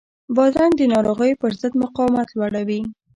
بادرنګ 0.35 0.73
د 0.77 0.81
ناروغیو 0.93 1.39
پر 1.41 1.51
ضد 1.61 1.73
مقاومت 1.83 2.27
لوړوي. 2.37 2.81